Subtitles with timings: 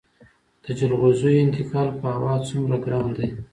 [0.63, 3.27] د جلغوزیو انتقال په هوا څومره ګران دی؟